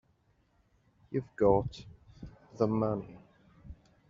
[1.11, 1.85] You've got
[2.57, 3.19] the money.